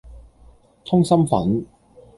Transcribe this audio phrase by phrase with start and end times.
[0.83, 1.63] 通心粉